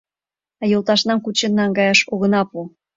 —А 0.61 0.63
йолташнам 0.71 1.19
кучен 1.25 1.51
наҥгаяш 1.59 1.99
огына 2.13 2.41
пу! 2.49 2.59